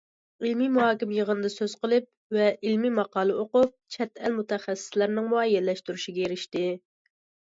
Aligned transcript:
ئىلمىي 0.45 0.69
مۇھاكىمە 0.75 1.13
يىغىنىدا 1.17 1.51
سۆز 1.55 1.75
قىلىپ 1.83 2.07
ۋە 2.37 2.47
ئىلمىي 2.69 2.93
ماقالە 3.01 3.35
ئوقۇپ 3.43 3.77
چەت 3.97 4.23
ئەل 4.25 4.37
مۇتەخەسسىسلىرىنىڭ 4.39 5.29
مۇئەييەنلەشتۈرۈشىگە 5.35 6.25
ئېرىشتى. 6.27 6.65